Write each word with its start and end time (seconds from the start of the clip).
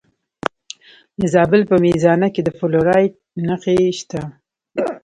د 1.19 1.21
زابل 1.33 1.61
په 1.71 1.75
میزانه 1.85 2.27
کې 2.33 2.41
د 2.43 2.49
فلورایټ 2.59 3.13
نښې 3.47 3.77
شته. 3.99 4.21